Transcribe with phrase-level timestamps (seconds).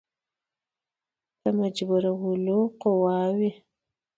[1.41, 3.51] د مجبورولو قواوي.